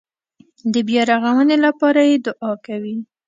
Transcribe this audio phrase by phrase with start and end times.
[0.73, 2.95] د بیارغونې لپاره یې دعا کوي.